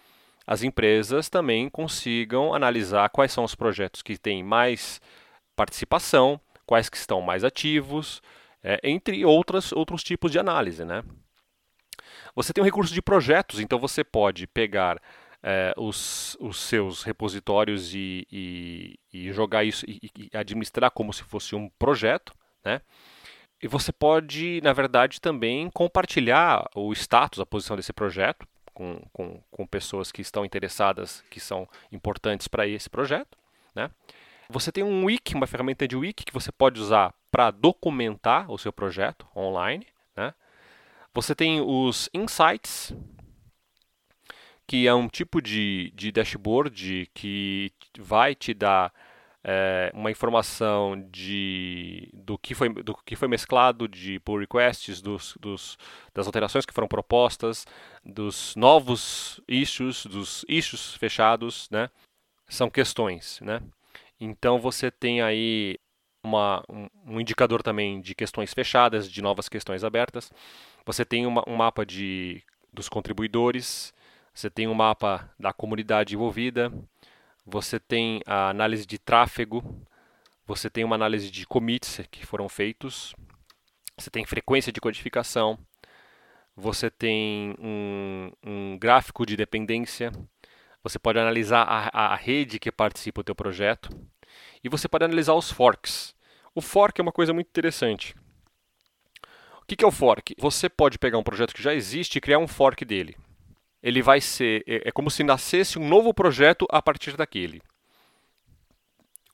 as 0.47 0.63
empresas 0.63 1.29
também 1.29 1.69
consigam 1.69 2.53
analisar 2.53 3.09
quais 3.09 3.31
são 3.31 3.43
os 3.43 3.55
projetos 3.55 4.01
que 4.01 4.17
têm 4.17 4.43
mais 4.43 5.01
participação, 5.55 6.39
quais 6.65 6.89
que 6.89 6.97
estão 6.97 7.21
mais 7.21 7.43
ativos, 7.43 8.21
é, 8.63 8.79
entre 8.83 9.25
outras, 9.25 9.71
outros 9.71 10.03
tipos 10.03 10.31
de 10.31 10.39
análise. 10.39 10.85
Né? 10.85 11.03
Você 12.36 12.51
tem 12.51 12.62
o 12.62 12.65
recurso 12.65 12.94
de 12.94 13.01
projetos, 13.01 13.60
então 13.60 13.80
você 13.80 14.04
pode 14.04 14.46
pegar 14.46 15.01
é, 15.42 15.74
os, 15.77 16.36
os 16.39 16.60
seus 16.60 17.04
repositórios 17.04 17.94
e, 17.94 18.27
e, 18.32 19.00
e 19.13 19.32
jogar 19.32 19.63
isso 19.63 19.86
e, 19.88 20.12
e, 20.18 20.36
administrar 20.36 20.92
como 20.92 21.13
se 21.13 21.24
fosse 21.24 21.56
um 21.56 21.70
projeto, 21.80 22.34
né? 22.63 22.82
E 23.62 23.68
você 23.68 23.92
pode, 23.92 24.60
na 24.62 24.74
verdade, 24.74 25.22
também 25.22 25.70
compartilhar 25.70 26.68
o 26.75 26.92
status, 26.92 27.39
a 27.39 27.46
posição 27.46 27.77
desse 27.77 27.94
projeto 27.94 28.46
com, 28.74 29.00
com, 29.13 29.42
com 29.50 29.65
pessoas 29.65 30.12
que 30.12 30.22
estão 30.22 30.44
interessadas, 30.44 31.24
que 31.32 31.39
são 31.39 31.68
importantes 31.92 32.48
para 32.48 32.68
esse 32.68 32.89
projeto, 32.89 33.38
né? 33.74 33.89
Você 34.50 34.72
tem 34.72 34.84
um 34.84 35.06
wiki, 35.06 35.36
uma 35.36 35.48
ferramenta 35.48 35.88
de 35.88 35.96
wiki 35.96 36.25
que 36.25 36.34
você 36.34 36.51
pode 36.51 36.80
usar 36.80 37.13
para 37.32 37.50
documentar 37.50 38.51
o 38.51 38.58
seu 38.58 38.74
projeto 38.74 39.27
online, 39.36 39.88
né? 40.15 40.34
Você 41.15 41.34
tem 41.34 41.62
os 41.62 42.10
insights, 42.13 42.93
que 44.67 44.86
é 44.86 44.93
um 44.93 45.07
tipo 45.07 45.41
de, 45.41 45.93
de 45.95 46.12
dashboard 46.12 47.10
que 47.13 47.72
vai 47.98 48.36
te 48.36 48.53
dar 48.53 48.93
é, 49.41 49.89
uma 49.93 50.12
informação 50.12 51.01
de, 51.10 52.10
do, 52.13 52.38
que 52.38 52.53
foi, 52.53 52.67
do 52.67 52.93
que 53.05 53.15
foi 53.15 53.29
mesclado, 53.29 53.88
de 53.88 54.19
pull 54.19 54.39
requests, 54.39 55.01
dos, 55.01 55.38
dos, 55.39 55.77
das 56.13 56.25
alterações 56.25 56.65
que 56.65 56.74
foram 56.74 56.88
propostas, 56.88 57.65
dos 58.03 58.53
novos 58.57 59.39
issues, 59.48 60.05
dos 60.05 60.43
issues 60.50 60.95
fechados, 60.95 61.69
né? 61.72 61.89
São 62.50 62.69
questões, 62.69 63.39
né? 63.39 63.62
Então 64.19 64.60
você 64.60 64.91
tem 64.91 65.22
aí 65.22 65.79
uma, 66.22 66.62
um, 66.67 66.88
um, 67.05 67.22
indicador 67.22 67.63
também 67.63 68.01
de 68.01 68.13
questões 68.13 68.53
fechadas, 68.53 69.10
de 69.10 69.22
novas 69.22 69.48
questões 69.48 69.84
abertas. 69.84 70.29
Você 70.86 71.04
tem 71.04 71.25
uma, 71.25 71.44
um 71.48 71.56
mapa 71.56 71.86
de, 71.86 72.44
dos 72.72 72.88
contribuidores, 72.88 73.94
você 74.34 74.50
tem 74.50 74.68
um 74.68 74.74
mapa 74.74 75.34
da 75.39 75.51
comunidade 75.51 76.13
envolvida, 76.13 76.72
você 77.46 77.80
tem 77.80 78.22
a 78.25 78.50
análise 78.50 78.86
de 78.86 79.00
tráfego, 79.00 79.63
você 80.46 80.70
tem 80.70 80.84
uma 80.84 80.96
análise 80.96 81.32
de 81.32 81.46
commits 81.48 82.01
que 82.12 82.25
foram 82.25 82.48
feitos, 82.48 83.15
você 83.98 84.10
tem 84.10 84.25
frequência 84.25 84.72
de 84.72 84.82
codificação, 84.82 85.58
você 86.56 86.89
tem 86.89 87.56
um, 87.60 88.32
um 88.44 88.77
gráfico 88.77 89.25
de 89.25 89.36
dependência, 89.36 90.12
você 90.84 91.00
pode 91.00 91.18
analisar 91.18 91.63
a, 91.63 92.13
a 92.13 92.15
rede 92.15 92.60
que 92.60 92.72
participa 92.72 93.22
do 93.22 93.25
teu 93.25 93.36
projeto 93.36 93.89
e 94.63 94.70
você 94.70 94.88
pode 94.88 95.06
analisar 95.06 95.34
os 95.34 95.50
forks. 95.50 96.15
O 96.54 96.62
fork 96.62 97.00
é 97.00 97.04
uma 97.04 97.12
coisa 97.12 97.34
muito 97.34 97.48
interessante. 97.48 98.15
O 99.65 99.75
que 99.75 99.84
é 99.84 99.88
o 99.88 99.91
fork? 99.91 100.36
Você 100.38 100.69
pode 100.69 100.98
pegar 100.98 101.17
um 101.17 101.24
projeto 101.24 101.53
que 101.53 101.62
já 101.62 101.74
existe 101.74 102.17
e 102.17 102.22
criar 102.22 102.38
um 102.38 102.48
fork 102.48 102.86
dele 102.86 103.15
ele 103.86 104.01
vai 104.01 104.19
ser 104.19 104.63
é, 104.65 104.89
é 104.89 104.91
como 104.91 105.12
se 105.12 105.24
nascesse 105.24 105.77
um 105.77 105.88
novo 105.88 106.12
projeto 106.12 106.65
a 106.72 106.81
partir 106.81 107.15
daquele. 107.15 107.62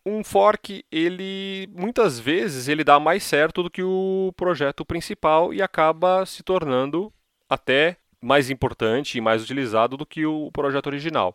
Um 0.06 0.26
fork, 0.26 0.84
ele 0.92 1.70
muitas 1.72 2.20
vezes 2.20 2.68
ele 2.68 2.84
dá 2.84 3.00
mais 3.00 3.24
certo 3.24 3.64
do 3.64 3.70
que 3.70 3.82
o 3.82 4.34
projeto 4.36 4.84
principal 4.84 5.54
e 5.54 5.62
acaba 5.62 6.26
se 6.26 6.44
tornando 6.44 7.14
até 7.50 7.96
mais 8.20 8.50
importante 8.50 9.18
e 9.18 9.22
mais 9.22 9.42
utilizado 9.42 9.96
do 9.96 10.06
que 10.06 10.26
o 10.26 10.52
projeto 10.52 10.88
original. 10.88 11.34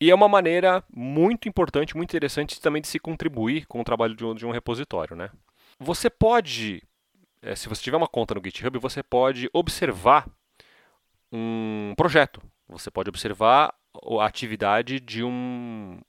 E 0.00 0.10
é 0.10 0.14
uma 0.14 0.28
maneira 0.28 0.82
muito 0.90 1.48
importante, 1.48 1.96
muito 1.96 2.10
interessante 2.10 2.58
também 2.60 2.80
de 2.80 2.88
se 2.88 2.98
contribuir 2.98 3.66
com 3.66 3.80
o 3.80 3.84
trabalho 3.84 4.14
de 4.14 4.24
um, 4.24 4.34
de 4.34 4.46
um 4.46 4.50
repositório. 4.50 5.14
Né? 5.14 5.28
Você 5.78 6.08
pode, 6.08 6.82
é, 7.44 7.54
se 7.54 7.68
você 7.68 7.82
tiver 7.82 7.96
uma 7.96 8.08
conta 8.08 8.34
no 8.34 8.40
GitHub, 8.42 8.78
você 8.78 9.02
pode 9.02 9.50
observar 9.52 10.26
um 11.30 11.92
projeto, 11.96 12.40
você 12.66 12.90
pode 12.90 13.10
observar 13.10 13.74
a 14.18 14.24
atividade 14.24 14.98
de 14.98 15.22
um 15.22 16.00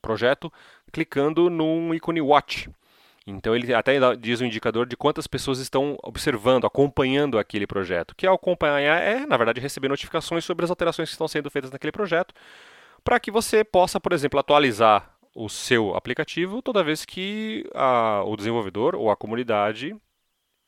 projeto 0.00 0.50
clicando 0.90 1.50
num 1.50 1.92
ícone 1.92 2.22
Watch. 2.22 2.70
Então 3.26 3.54
ele 3.54 3.74
até 3.74 3.98
diz 4.16 4.40
um 4.40 4.46
indicador 4.46 4.86
de 4.86 4.96
quantas 4.96 5.26
pessoas 5.26 5.58
estão 5.58 5.98
observando, 6.02 6.66
acompanhando 6.66 7.38
aquele 7.38 7.66
projeto. 7.66 8.14
Que 8.16 8.26
ao 8.26 8.36
acompanhar 8.36 9.02
é, 9.02 9.26
na 9.26 9.36
verdade, 9.36 9.60
receber 9.60 9.88
notificações 9.88 10.44
sobre 10.44 10.64
as 10.64 10.70
alterações 10.70 11.10
que 11.10 11.14
estão 11.14 11.28
sendo 11.28 11.50
feitas 11.50 11.70
naquele 11.70 11.92
projeto, 11.92 12.34
para 13.04 13.20
que 13.20 13.30
você 13.30 13.62
possa, 13.62 14.00
por 14.00 14.14
exemplo, 14.14 14.40
atualizar 14.40 15.14
o 15.34 15.50
seu 15.50 15.94
aplicativo 15.94 16.62
toda 16.62 16.82
vez 16.82 17.04
que 17.04 17.68
a, 17.74 18.22
o 18.24 18.34
desenvolvedor 18.34 18.94
ou 18.94 19.10
a 19.10 19.16
comunidade 19.16 19.94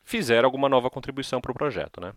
fizer 0.03 0.43
alguma 0.43 0.67
nova 0.67 0.89
contribuição 0.89 1.41
para 1.41 1.51
o 1.51 1.55
projeto. 1.55 2.01
Né? 2.01 2.13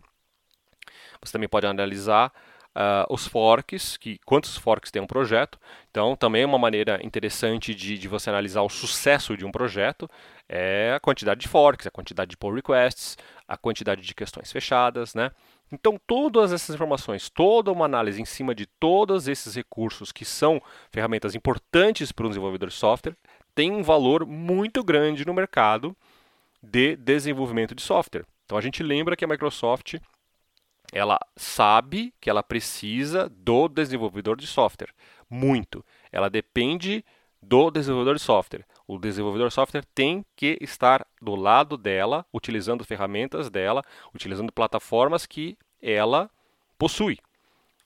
Você 1.21 1.31
também 1.31 1.49
pode 1.49 1.65
analisar 1.65 2.31
uh, 2.75 3.13
os 3.13 3.27
forks, 3.27 3.97
que, 3.97 4.19
quantos 4.25 4.57
forks 4.57 4.91
tem 4.91 5.01
um 5.01 5.07
projeto. 5.07 5.59
Então, 5.89 6.15
também 6.15 6.43
é 6.43 6.45
uma 6.45 6.59
maneira 6.59 6.99
interessante 7.03 7.73
de, 7.73 7.97
de 7.97 8.07
você 8.07 8.29
analisar 8.29 8.61
o 8.61 8.69
sucesso 8.69 9.37
de 9.37 9.45
um 9.45 9.51
projeto 9.51 10.09
é 10.47 10.93
a 10.95 10.99
quantidade 10.99 11.41
de 11.41 11.47
forks, 11.47 11.87
a 11.87 11.91
quantidade 11.91 12.29
de 12.29 12.37
pull 12.37 12.53
requests, 12.53 13.17
a 13.47 13.57
quantidade 13.57 14.01
de 14.01 14.13
questões 14.13 14.51
fechadas, 14.51 15.15
né? 15.15 15.31
Então, 15.71 15.99
todas 16.05 16.53
essas 16.53 16.75
informações, 16.75 17.29
toda 17.29 17.71
uma 17.71 17.85
análise 17.85 18.21
em 18.21 18.25
cima 18.25 18.53
de 18.53 18.67
todos 18.67 19.27
esses 19.27 19.55
recursos 19.55 20.11
que 20.11 20.23
são 20.23 20.61
ferramentas 20.91 21.33
importantes 21.33 22.11
para 22.11 22.27
um 22.27 22.29
desenvolvedor 22.29 22.69
de 22.69 22.75
software, 22.75 23.17
tem 23.55 23.71
um 23.71 23.81
valor 23.81 24.25
muito 24.27 24.83
grande 24.83 25.25
no 25.25 25.33
mercado 25.33 25.97
de 26.65 26.95
desenvolvimento 26.95 27.75
de 27.75 27.81
software. 27.81 28.25
Então, 28.45 28.57
a 28.57 28.61
gente 28.61 28.83
lembra 28.83 29.15
que 29.15 29.25
a 29.25 29.27
Microsoft 29.27 29.95
ela 30.93 31.19
sabe 31.35 32.13
que 32.21 32.29
ela 32.29 32.43
precisa 32.43 33.29
do 33.29 33.67
desenvolvedor 33.67 34.37
de 34.37 34.47
software. 34.47 34.93
Muito. 35.29 35.83
Ela 36.11 36.29
depende 36.29 37.03
do 37.41 37.69
desenvolvedor 37.71 38.15
de 38.15 38.21
software. 38.21 38.65
O 38.87 38.97
desenvolvedor 38.97 39.49
de 39.49 39.53
software 39.53 39.85
tem 39.93 40.25
que 40.35 40.57
estar 40.61 41.05
do 41.21 41.35
lado 41.35 41.77
dela, 41.77 42.25
utilizando 42.33 42.83
ferramentas 42.83 43.49
dela, 43.49 43.83
utilizando 44.13 44.51
plataformas 44.51 45.25
que 45.25 45.57
ela 45.81 46.29
possui. 46.77 47.17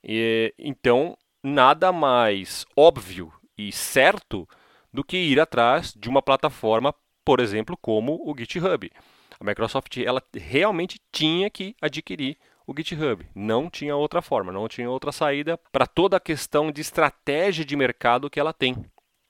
E, 0.04 0.54
então, 0.58 1.18
nada 1.44 1.92
mais 1.92 2.66
óbvio 2.76 3.32
e 3.58 3.72
certo 3.72 4.48
do 4.94 5.04
que 5.04 5.18
ir 5.18 5.40
atrás 5.40 5.94
de 5.94 6.10
uma 6.10 6.22
plataforma, 6.22 6.94
por 7.24 7.40
exemplo, 7.40 7.78
como 7.78 8.22
o 8.26 8.36
GitHub. 8.38 8.92
A 9.40 9.44
Microsoft 9.44 9.98
ela 9.98 10.22
realmente 10.34 11.00
tinha 11.12 11.50
que 11.50 11.76
adquirir 11.82 12.38
o 12.68 12.74
GitHub. 12.76 13.26
Não 13.34 13.70
tinha 13.70 13.96
outra 13.96 14.22
forma, 14.22 14.52
não 14.52 14.68
tinha 14.68 14.90
outra 14.90 15.12
saída 15.12 15.58
para 15.72 15.88
toda 15.88 16.18
a 16.18 16.20
questão 16.20 16.72
de 16.72 16.82
estratégia 16.82 17.66
de 17.66 17.76
mercado 17.76 18.30
que 18.30 18.40
ela 18.40 18.54
tem. 18.54 18.76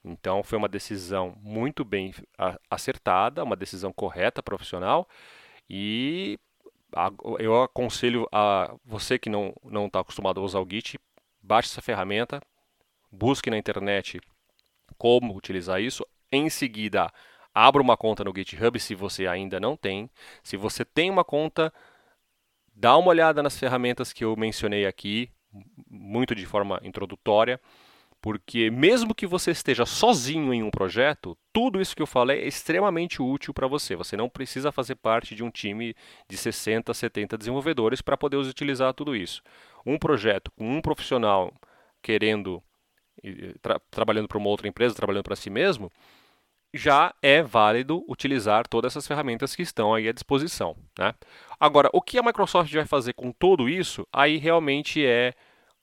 Então 0.03 0.43
foi 0.43 0.57
uma 0.57 0.67
decisão 0.67 1.35
muito 1.41 1.83
bem 1.85 2.13
acertada, 2.69 3.43
uma 3.43 3.55
decisão 3.55 3.93
correta, 3.93 4.43
profissional. 4.43 5.07
E 5.69 6.39
eu 7.39 7.61
aconselho 7.61 8.27
a 8.31 8.75
você 8.83 9.19
que 9.19 9.29
não 9.29 9.53
não 9.63 9.85
está 9.85 9.99
acostumado 9.99 10.39
a 10.39 10.43
usar 10.43 10.59
o 10.59 10.67
Git, 10.69 10.99
baixe 11.41 11.69
essa 11.69 11.81
ferramenta, 11.81 12.41
busque 13.11 13.49
na 13.49 13.57
internet 13.57 14.19
como 14.97 15.35
utilizar 15.35 15.81
isso. 15.81 16.05
Em 16.31 16.49
seguida, 16.49 17.11
abra 17.53 17.81
uma 17.81 17.97
conta 17.97 18.23
no 18.23 18.33
GitHub 18.35 18.79
se 18.79 18.95
você 18.95 19.27
ainda 19.27 19.59
não 19.59 19.75
tem. 19.75 20.09
Se 20.43 20.57
você 20.57 20.85
tem 20.85 21.09
uma 21.09 21.23
conta, 21.23 21.73
dá 22.73 22.97
uma 22.97 23.09
olhada 23.09 23.43
nas 23.43 23.57
ferramentas 23.57 24.13
que 24.13 24.23
eu 24.23 24.35
mencionei 24.35 24.85
aqui, 24.85 25.29
muito 25.89 26.35
de 26.35 26.45
forma 26.45 26.79
introdutória, 26.83 27.59
porque 28.21 28.69
mesmo 28.69 29.15
que 29.15 29.25
você 29.25 29.51
esteja 29.51 29.85
sozinho 29.85 30.53
em 30.53 30.61
um 30.61 30.69
projeto, 30.69 31.37
tudo 31.53 31.79
isso 31.79 31.95
que 31.95 32.01
eu 32.01 32.07
falei 32.07 32.41
é 32.41 32.47
extremamente 32.47 33.21
útil 33.21 33.53
para 33.53 33.67
você. 33.67 33.95
Você 33.95 34.17
não 34.17 34.29
precisa 34.29 34.71
fazer 34.71 34.95
parte 34.95 35.33
de 35.33 35.43
um 35.43 35.49
time 35.49 35.95
de 36.27 36.35
60, 36.35 36.93
70 36.93 37.37
desenvolvedores 37.37 38.01
para 38.01 38.17
poder 38.17 38.35
utilizar 38.35 38.93
tudo 38.93 39.15
isso. 39.15 39.41
Um 39.85 39.97
projeto 39.97 40.51
com 40.51 40.69
um 40.69 40.81
profissional 40.81 41.53
querendo 42.01 42.61
tra 43.61 43.79
trabalhando 43.89 44.27
para 44.27 44.37
uma 44.37 44.49
outra 44.49 44.67
empresa, 44.67 44.95
trabalhando 44.95 45.23
para 45.23 45.35
si 45.35 45.49
mesmo, 45.49 45.91
já 46.73 47.13
é 47.21 47.41
válido 47.41 48.03
utilizar 48.07 48.67
todas 48.67 48.93
essas 48.93 49.07
ferramentas 49.07 49.55
que 49.55 49.61
estão 49.61 49.93
aí 49.93 50.07
à 50.07 50.11
disposição. 50.11 50.75
Né? 50.97 51.13
Agora, 51.59 51.89
o 51.93 52.01
que 52.01 52.17
a 52.17 52.23
Microsoft 52.23 52.71
vai 52.73 52.85
fazer 52.85 53.13
com 53.13 53.31
tudo 53.31 53.67
isso, 53.67 54.07
aí 54.13 54.37
realmente 54.37 55.03
é 55.05 55.33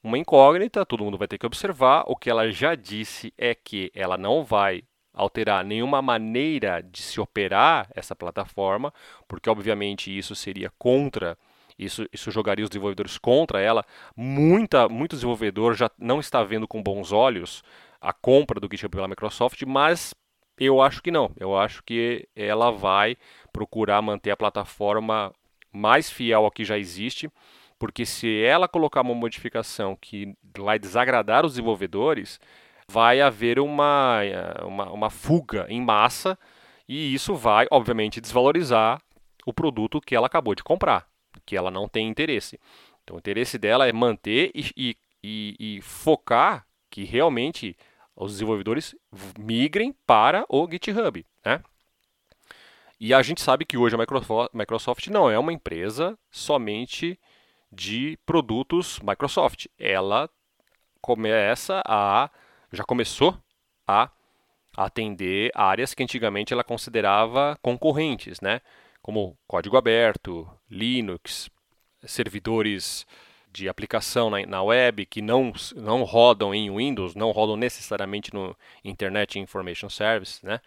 uma 0.03 0.19
incógnita, 0.19 0.87
todo 0.87 1.05
mundo 1.05 1.19
vai 1.19 1.27
ter 1.27 1.39
que 1.39 1.47
observar. 1.47 2.05
O 2.07 2.15
que 2.15 2.31
ela 2.31 2.51
já 2.51 2.75
disse 2.75 3.33
é 3.37 3.55
que 3.55 3.91
ela 3.95 4.17
não 4.17 4.45
vai 4.45 4.85
alterar 5.13 5.65
nenhuma 5.65 6.01
maneira 6.03 6.83
de 6.83 7.03
se 7.03 7.21
operar 7.21 7.89
essa 7.95 8.15
plataforma, 8.15 8.93
porque 9.27 9.49
obviamente 9.49 10.17
isso 10.17 10.35
seria 10.35 10.71
contra 10.79 11.37
isso, 11.79 12.07
isso 12.13 12.31
jogaria 12.31 12.65
os 12.65 12.71
desenvolvedores 12.71 13.19
contra 13.19 13.61
ela. 13.61 13.85
Muita, 14.17 14.89
muito 14.89 15.17
desenvolvedor 15.17 15.75
já 15.75 15.91
não 15.99 16.21
está 16.21 16.43
vendo 16.43 16.67
com 16.67 16.83
bons 16.83 17.13
olhos 17.13 17.63
a 18.01 18.13
compra 18.13 18.61
do 18.61 18.69
GitHub 18.71 18.95
pela 18.95 19.09
Microsoft, 19.09 19.63
mas 19.63 20.15
eu 20.59 20.81
acho 20.81 21.03
que 21.03 21.11
não. 21.11 21.31
Eu 21.39 21.57
acho 21.57 21.83
que 21.83 22.29
ela 22.35 22.71
vai 22.71 23.17
procurar 23.53 24.01
manter 24.03 24.31
a 24.31 24.37
plataforma 24.37 25.33
mais 25.73 26.11
fiel 26.11 26.45
ao 26.45 26.51
que 26.51 26.65
já 26.65 26.79
existe, 26.79 27.31
porque 27.79 28.07
se 28.07 28.43
ela 28.43 28.67
colocar 28.67 29.03
uma 29.03 29.15
modificação 29.15 29.97
que 30.01 30.35
vai 30.57 30.79
desagradar 30.79 31.45
os 31.45 31.53
desenvolvedores, 31.53 32.41
vai 32.89 33.21
haver 33.21 33.59
uma, 33.59 34.21
uma, 34.65 34.91
uma 34.91 35.11
fuga 35.11 35.67
em 35.69 35.81
massa 35.81 36.39
e 36.89 37.13
isso 37.13 37.35
vai, 37.35 37.67
obviamente, 37.71 38.21
desvalorizar 38.21 39.01
o 39.45 39.53
produto 39.53 40.01
que 40.01 40.15
ela 40.15 40.27
acabou 40.27 40.55
de 40.55 40.63
comprar, 40.63 41.07
que 41.45 41.57
ela 41.57 41.71
não 41.71 41.89
tem 41.89 42.09
interesse. 42.09 42.59
Então, 43.03 43.17
o 43.17 43.19
interesse 43.19 43.59
dela 43.59 43.87
é 43.87 43.93
manter 43.93 44.51
e, 44.55 44.71
e, 44.77 44.97
e, 45.23 45.57
e 45.59 45.81
focar 45.83 46.67
que 46.91 47.05
realmente 47.05 47.77
os 48.17 48.33
desenvolvedores 48.33 48.95
migrem 49.39 49.95
para 50.07 50.47
o 50.49 50.67
GitHub. 50.69 51.25
Né? 51.45 51.63
E 52.99 53.13
a 53.13 53.21
gente 53.23 53.43
sabe 53.43 53.67
que 53.67 53.77
hoje 53.77 53.95
a 53.95 54.49
Microsoft 54.55 55.09
não 55.09 55.31
é 55.31 55.39
uma 55.39 55.53
empresa 55.53 56.19
somente 56.31 57.21
de 57.71 58.19
produtos 58.25 58.99
Microsoft. 59.01 59.67
Ela 59.79 60.31
começa 61.01 61.83
a 61.87 62.31
já 62.73 62.83
começou 62.85 63.39
a 63.87 64.11
atender 64.77 65.51
áreas 65.55 65.95
que 65.95 66.03
antigamente 66.03 66.53
ela 66.53 66.65
considerava 66.65 67.57
concorrentes, 67.63 68.41
né? 68.41 68.61
Como 69.01 69.39
código 69.47 69.77
aberto, 69.77 70.49
Linux, 70.69 71.49
servidores 72.05 73.07
de 73.57 73.69
aplicação 73.69 74.29
na, 74.29 74.45
na, 74.45 74.63
web 74.63 75.07
que 75.07 75.23
não, 75.23 75.53
não 75.75 76.03
rodam 76.03 76.55
em 76.55 76.75
Windows, 76.75 77.15
não 77.15 77.31
rodam 77.31 77.57
necessariamente 77.57 78.33
no 78.35 78.55
Internet 78.85 79.39
Information 79.39 79.89
Service, 79.89 80.45
né? 80.45 80.61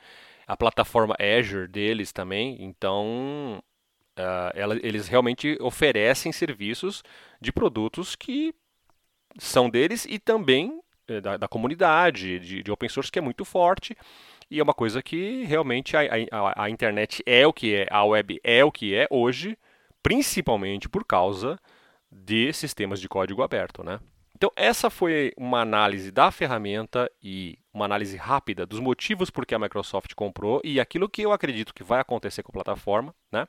A 0.48 0.58
plataforma 0.58 1.15
Azure 1.19 1.67
deles 1.67 2.12
também, 2.12 2.58
então 2.60 3.62
uh, 4.17 4.51
ela, 4.55 4.75
eles 4.81 5.08
realmente 5.08 5.55
oferecem 5.62 6.31
serviços 6.31 7.03
de 7.39 7.51
produtos 7.51 8.15
que 8.15 8.53
são 9.38 9.69
deles 9.69 10.05
e 10.05 10.17
também 10.17 10.81
uh, 11.10 11.22
da, 11.22 11.38
da, 11.38 11.48
comunidade, 11.48 12.39
de, 12.39 12.63
de 12.63 12.72
open 12.72 12.89
source 12.89 13.12
que 13.12 13.19
é 13.19 13.22
muito 13.22 13.46
forte 13.46 13.96
e 14.50 14.60
é 14.60 14.63
uma 14.63 14.74
coisa 14.74 15.03
que 15.03 15.43
realmente 15.43 15.96
a, 15.96 16.01
a, 16.31 16.63
a 16.63 16.69
internet 16.72 17.22
é 17.27 17.46
o 17.46 17.53
que 17.53 17.75
é, 17.75 17.88
a 17.91 18.03
web 18.03 18.41
é 18.43 18.65
o 18.65 18.72
que 18.72 18.96
é 18.96 19.08
hoje, 19.12 19.55
principalmente 20.01 20.89
por 20.89 21.05
causa 21.05 21.60
de 22.12 22.51
sistemas 22.54 23.00
de 23.00 23.08
código 23.08 23.42
aberto, 23.42 23.84
né? 23.84 24.00
Então 24.36 24.51
essa 24.56 24.89
foi 24.89 25.34
uma 25.36 25.62
análise 25.62 26.12
da 26.12 26.32
ferramenta 26.32 27.12
e 27.22 27.60
uma 27.74 27.86
análise 27.86 28.16
rápida 28.16 28.66
dos 28.66 28.80
motivos 28.80 29.30
por 29.30 29.46
que 29.46 29.54
a 29.54 29.60
Microsoft 29.60 30.13
comprou 30.13 30.62
e 30.63 30.80
aquilo 30.80 31.10
que 31.10 31.22
eu 31.22 31.34
acredito 31.34 31.74
que 31.74 31.84
vai 31.84 32.00
acontecer 32.00 32.42
com 32.42 32.51
a 32.51 32.54
plataforma, 32.54 33.13
né? 33.32 33.48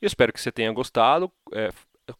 Eu 0.00 0.06
espero 0.06 0.32
que 0.32 0.40
você 0.40 0.52
tenha 0.52 0.72
gostado. 0.72 1.30
É, 1.52 1.70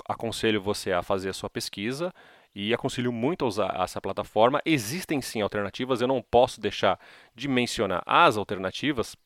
aconselho 0.09 0.61
você 0.61 0.93
a 0.93 1.03
fazer 1.03 1.29
a 1.31 1.33
sua 1.33 1.51
pesquisa 1.51 2.13
e 2.55 2.73
aconselho 2.73 3.13
muito 3.13 3.45
a 3.45 3.49
usar 3.49 3.77
essa 3.83 4.01
plataforma. 4.01 4.63
Existem 4.65 5.21
sim 5.21 5.41
alternativas, 5.41 6.01
eu 6.01 6.09
não 6.09 6.23
posso 6.23 6.61
deixar 6.61 6.99
de 7.35 7.49
mencionar 7.49 8.03
as 8.07 8.37
alternativas. 8.37 9.17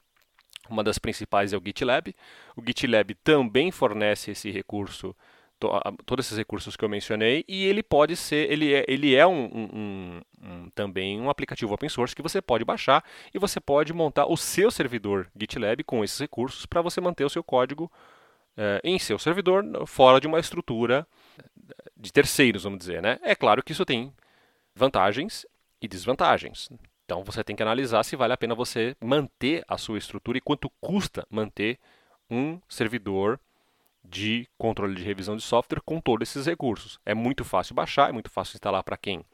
Uma 0.68 0.84
das 0.84 0.98
principais 0.98 1.52
é 1.52 1.56
o 1.56 1.62
GitLab. 1.64 2.14
O 2.56 2.62
GitLab 2.66 3.14
também 3.22 3.70
fornece 3.70 4.32
esse 4.32 4.50
recurso 4.50 5.14
todos 6.06 6.26
esses 6.26 6.38
recursos 6.38 6.76
que 6.76 6.84
eu 6.84 6.88
mencionei 6.88 7.44
e 7.46 7.66
ele 7.66 7.82
pode 7.82 8.16
ser, 8.16 8.50
ele 8.50 8.72
é, 8.72 8.84
ele 8.88 9.14
é 9.14 9.26
um, 9.26 9.44
um, 9.44 10.20
um, 10.42 10.70
também 10.70 11.20
um 11.20 11.28
aplicativo 11.28 11.74
open 11.74 11.88
source 11.88 12.16
que 12.16 12.22
você 12.22 12.40
pode 12.40 12.64
baixar 12.64 13.04
e 13.34 13.38
você 13.38 13.60
pode 13.60 13.92
montar 13.92 14.26
o 14.26 14.36
seu 14.36 14.70
servidor 14.70 15.28
GitLab 15.38 15.84
com 15.84 16.02
esses 16.02 16.18
recursos 16.18 16.64
para 16.64 16.80
você 16.80 17.00
manter 17.00 17.24
o 17.24 17.30
seu 17.30 17.44
código 17.44 17.90
é, 18.56 18.80
em 18.82 18.98
seu 18.98 19.18
servidor 19.18 19.64
fora 19.86 20.20
de 20.20 20.26
uma 20.26 20.40
estrutura 20.40 21.06
de 21.96 22.12
terceiros, 22.12 22.64
vamos 22.64 22.78
dizer. 22.78 23.02
Né? 23.02 23.18
É 23.22 23.34
claro 23.34 23.62
que 23.62 23.72
isso 23.72 23.84
tem 23.84 24.12
vantagens 24.74 25.46
e 25.80 25.86
desvantagens. 25.86 26.68
Então 27.04 27.22
você 27.22 27.42
tem 27.44 27.56
que 27.56 27.62
analisar 27.62 28.02
se 28.04 28.16
vale 28.16 28.32
a 28.32 28.36
pena 28.36 28.54
você 28.54 28.96
manter 29.00 29.64
a 29.68 29.76
sua 29.76 29.98
estrutura 29.98 30.38
e 30.38 30.40
quanto 30.40 30.70
custa 30.80 31.26
manter 31.30 31.78
um 32.30 32.60
servidor 32.68 33.38
de 34.04 34.48
controle 34.58 34.94
de 34.94 35.02
revisão 35.02 35.36
de 35.36 35.42
software 35.42 35.80
com 35.84 36.00
todos 36.00 36.28
esses 36.28 36.46
recursos. 36.46 36.98
É 37.04 37.14
muito 37.14 37.44
fácil 37.44 37.74
baixar, 37.74 38.08
é 38.08 38.12
muito 38.12 38.30
fácil 38.30 38.56
instalar 38.56 38.82
para 38.82 38.96
quem 38.96 39.24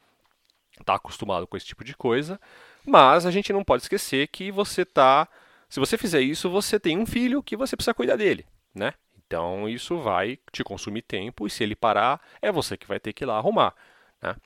está 0.81 0.95
acostumado 0.95 1.47
com 1.47 1.57
esse 1.57 1.67
tipo 1.67 1.85
de 1.85 1.97
coisa, 1.97 2.41
mas 2.85 3.25
a 3.25 3.31
gente 3.31 3.53
não 3.53 3.65
pode 3.65 3.83
esquecer 3.83 4.29
que 4.29 4.51
você 4.51 4.83
está, 4.83 5.29
se 5.69 5.81
você 5.81 5.97
fizer 5.97 6.21
isso, 6.21 6.51
você 6.51 6.79
tem 6.79 6.99
um 6.99 7.07
filho 7.07 7.43
que 7.43 7.57
você 7.57 7.77
precisa 7.77 7.95
cuidar 7.95 8.17
dele, 8.17 8.47
né? 8.75 8.93
Então 9.27 9.69
isso 9.69 9.99
vai 9.99 10.39
te 10.53 10.63
consumir 10.63 11.03
tempo 11.03 11.47
e 11.47 11.51
se 11.51 11.65
ele 11.65 11.75
parar, 11.75 12.21
é 12.41 12.53
você 12.53 12.77
que 12.77 12.87
vai 12.87 13.01
ter 13.01 13.13
que 13.13 13.25
ir 13.25 13.27
lá 13.27 13.37
arrumar, 13.39 13.75
né? 14.23 14.37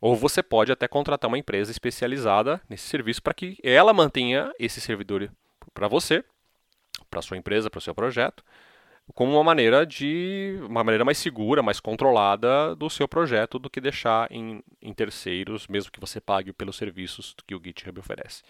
Ou 0.00 0.16
você 0.16 0.42
pode 0.42 0.72
até 0.72 0.88
contratar 0.88 1.28
uma 1.28 1.38
empresa 1.38 1.70
especializada 1.70 2.60
nesse 2.68 2.88
serviço 2.88 3.22
para 3.22 3.32
que 3.32 3.56
ela 3.62 3.92
mantenha 3.92 4.52
esse 4.58 4.80
servidor 4.80 5.30
para 5.72 5.86
você, 5.86 6.24
para 7.08 7.22
sua 7.22 7.36
empresa, 7.36 7.70
para 7.70 7.78
o 7.78 7.80
seu 7.82 7.94
projeto, 7.94 8.44
como 9.14 9.32
uma 9.32 9.44
maneira 9.44 9.84
de 9.84 10.56
uma 10.62 10.82
maneira 10.82 11.04
mais 11.04 11.18
segura, 11.18 11.62
mais 11.62 11.80
controlada 11.80 12.74
do 12.74 12.88
seu 12.88 13.06
projeto 13.08 13.58
do 13.58 13.68
que 13.68 13.80
deixar 13.80 14.30
em, 14.30 14.62
em 14.80 14.92
terceiros, 14.92 15.66
mesmo 15.66 15.90
que 15.90 16.00
você 16.00 16.20
pague 16.20 16.52
pelos 16.52 16.76
serviços 16.76 17.34
que 17.46 17.54
o 17.54 17.60
GitHub 17.62 17.98
oferece. 17.98 18.42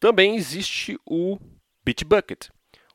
Também 0.00 0.34
existe 0.36 0.98
o 1.06 1.38
Bitbucket. 1.84 2.48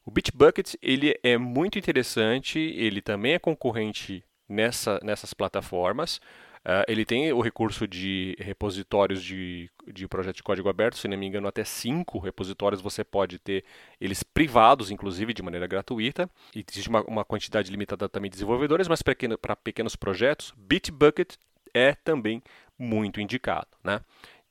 O 0.06 0.12
Bitbucket 0.12 0.76
ele 0.82 1.18
é 1.24 1.38
muito 1.38 1.78
interessante, 1.78 2.60
ele 2.60 3.02
também 3.02 3.34
é 3.34 3.40
concorrente 3.40 4.24
nessa, 4.48 5.00
nessas 5.04 5.34
plataformas. 5.34 6.20
Uh, 6.68 6.84
ele 6.86 7.06
tem 7.06 7.32
o 7.32 7.40
recurso 7.40 7.88
de 7.88 8.36
repositórios 8.40 9.24
de, 9.24 9.72
de 9.88 10.06
projeto 10.06 10.36
de 10.36 10.44
código 10.44 10.68
aberto, 10.68 10.98
se 10.98 11.08
não 11.08 11.18
me 11.18 11.26
engano, 11.26 11.48
até 11.48 11.64
cinco 11.64 12.20
repositórios 12.20 12.82
você 12.82 13.06
pode 13.06 13.40
ter, 13.40 13.64
eles 14.02 14.22
privados, 14.22 14.92
inclusive, 14.92 15.34
de 15.34 15.42
maneira 15.42 15.66
gratuita. 15.66 16.30
E 16.54 16.66
existe 16.70 16.90
uma, 16.90 17.02
uma 17.04 17.24
quantidade 17.24 17.72
limitada 17.72 18.10
também 18.10 18.30
de 18.30 18.36
desenvolvedores, 18.36 18.90
mas 18.90 19.02
para 19.02 19.16
pequeno, 19.16 19.40
pequenos 19.64 19.96
projetos, 19.96 20.54
Bitbucket 20.58 21.36
é 21.74 21.94
também 21.94 22.44
muito 22.78 23.22
indicado. 23.22 23.70
Né? 23.82 24.02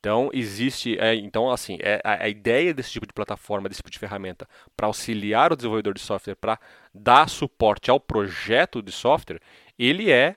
Então, 0.00 0.30
existe. 0.32 0.98
É, 0.98 1.14
então, 1.16 1.50
assim, 1.50 1.76
é, 1.82 2.00
a, 2.02 2.24
a, 2.24 2.28
ideia 2.30 2.72
desse 2.72 2.92
tipo 2.92 3.06
de 3.06 3.12
plataforma, 3.12 3.68
desse 3.68 3.80
tipo 3.80 3.90
de 3.90 3.98
ferramenta, 3.98 4.48
para 4.74 4.86
auxiliar 4.86 5.52
o 5.52 5.56
desenvolvedor 5.56 5.92
de 5.92 6.00
software, 6.00 6.36
para 6.36 6.58
dar 6.94 7.28
suporte 7.28 7.90
ao 7.90 8.00
projeto 8.00 8.80
de 8.80 8.90
software, 8.90 9.40
ele 9.78 10.10
é 10.10 10.36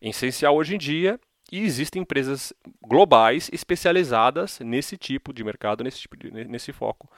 essencial 0.00 0.56
hoje 0.56 0.74
em 0.74 0.78
dia 0.78 1.18
e 1.50 1.60
existem 1.60 2.02
empresas 2.02 2.52
globais 2.82 3.48
especializadas 3.52 4.60
nesse 4.60 4.96
tipo 4.96 5.32
de 5.32 5.42
mercado, 5.42 5.82
nesse, 5.82 6.00
tipo 6.00 6.16
de, 6.16 6.30
nesse 6.30 6.72
foco, 6.72 7.10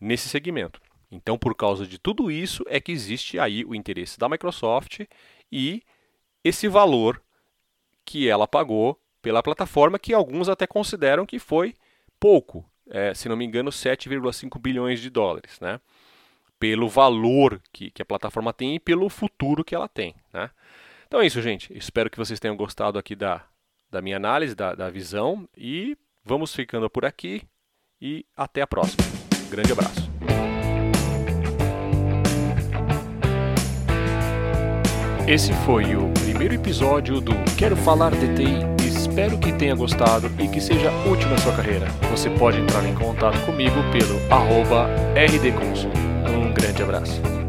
nesse 0.00 0.28
segmento. 0.28 0.80
Então, 1.10 1.38
por 1.38 1.54
causa 1.54 1.86
de 1.86 1.98
tudo 1.98 2.30
isso, 2.30 2.64
é 2.66 2.80
que 2.80 2.90
existe 2.90 3.38
aí 3.38 3.64
o 3.64 3.74
interesse 3.74 4.18
da 4.18 4.28
Microsoft 4.28 5.00
e 5.52 5.82
esse 6.42 6.66
valor 6.66 7.22
que 8.04 8.28
ela 8.28 8.46
pagou 8.46 8.98
pela 9.22 9.42
plataforma, 9.42 9.98
que 9.98 10.12
alguns 10.12 10.48
até 10.48 10.66
consideram 10.66 11.24
que 11.24 11.38
foi 11.38 11.74
pouco, 12.18 12.64
é, 12.90 13.14
se 13.14 13.28
não 13.28 13.36
me 13.36 13.44
engano, 13.44 13.70
7,5 13.70 14.58
bilhões 14.58 15.00
de 15.00 15.08
dólares, 15.08 15.58
né? 15.60 15.80
Pelo 16.58 16.88
valor 16.88 17.60
que, 17.72 17.90
que 17.90 18.02
a 18.02 18.04
plataforma 18.04 18.52
tem 18.52 18.74
e 18.74 18.80
pelo 18.80 19.08
futuro 19.08 19.64
que 19.64 19.74
ela 19.74 19.88
tem, 19.88 20.14
né? 20.32 20.50
Então 21.14 21.22
é 21.22 21.28
isso, 21.28 21.40
gente. 21.40 21.72
Espero 21.78 22.10
que 22.10 22.18
vocês 22.18 22.40
tenham 22.40 22.56
gostado 22.56 22.98
aqui 22.98 23.14
da, 23.14 23.40
da 23.88 24.02
minha 24.02 24.16
análise, 24.16 24.52
da, 24.52 24.74
da 24.74 24.90
visão. 24.90 25.48
E 25.56 25.96
vamos 26.24 26.52
ficando 26.52 26.90
por 26.90 27.04
aqui. 27.04 27.40
E 28.02 28.26
até 28.36 28.62
a 28.62 28.66
próxima. 28.66 29.04
Grande 29.48 29.70
abraço. 29.70 30.10
Esse 35.28 35.52
foi 35.64 35.94
o 35.94 36.12
primeiro 36.14 36.54
episódio 36.54 37.20
do 37.20 37.32
Quero 37.56 37.76
Falar 37.76 38.10
de 38.10 38.34
TI. 38.34 38.84
Espero 38.84 39.38
que 39.38 39.52
tenha 39.52 39.76
gostado 39.76 40.26
e 40.42 40.48
que 40.48 40.60
seja 40.60 40.90
útil 41.08 41.28
na 41.30 41.38
sua 41.38 41.54
carreira. 41.54 41.86
Você 42.10 42.28
pode 42.28 42.58
entrar 42.58 42.84
em 42.84 42.94
contato 42.96 43.38
comigo 43.46 43.76
pelo 43.92 44.18
arroba 44.34 44.88
rdconsul. 45.14 45.92
Um 46.26 46.52
grande 46.52 46.82
abraço. 46.82 47.43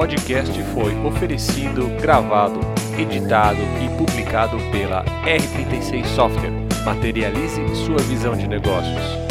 Podcast 0.00 0.62
foi 0.72 0.98
oferecido, 1.04 1.86
gravado, 2.00 2.58
editado 2.98 3.60
e 3.84 3.98
publicado 3.98 4.56
pela 4.72 5.04
R36 5.26 6.06
Software 6.06 6.52
Materialize 6.86 7.60
sua 7.84 7.98
visão 7.98 8.34
de 8.34 8.48
negócios. 8.48 9.29